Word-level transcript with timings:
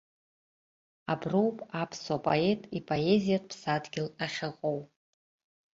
Аброуп 1.11 1.57
аԥсуа 1.81 2.17
поет 2.25 2.61
ипоезиатә 2.77 3.47
ԥсадгьыл 3.49 4.07
ахьыҟоу. 4.23 4.79